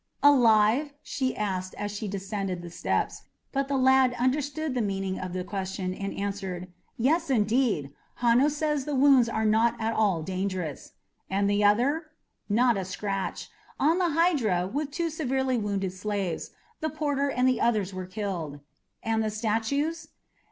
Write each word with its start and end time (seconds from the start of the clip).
"Alive?" 0.23 0.93
she 1.03 1.37
asked 1.37 1.75
as 1.75 1.91
she 1.91 2.07
descended 2.07 2.63
the 2.63 2.71
steps; 2.71 3.21
but 3.51 3.67
the 3.67 3.77
lad 3.77 4.15
understood 4.17 4.73
the 4.73 4.81
meaning 4.81 5.19
of 5.19 5.31
the 5.31 5.43
question, 5.43 5.93
and 5.93 6.17
exclaimed: 6.19 6.69
"Yes, 6.97 7.29
indeed! 7.29 7.91
Hanno 8.15 8.47
says 8.49 8.85
the 8.85 8.95
wounds 8.95 9.29
are 9.29 9.45
not 9.45 9.79
at 9.79 9.93
all 9.93 10.23
dangerous." 10.23 10.93
"And 11.29 11.47
the 11.47 11.63
other?" 11.63 12.07
"Not 12.49 12.77
a 12.77 12.85
scratch. 12.85 13.51
On 13.79 13.99
the 13.99 14.09
Hydra, 14.09 14.65
with 14.65 14.89
two 14.89 15.11
severely 15.11 15.59
wounded 15.59 15.93
slaves. 15.93 16.49
The 16.79 16.89
porter 16.89 17.29
and 17.29 17.47
the 17.47 17.61
others 17.61 17.93
were 17.93 18.07
killed." 18.07 18.59
"And 19.03 19.23
the 19.23 19.29
statues?" 19.29 20.07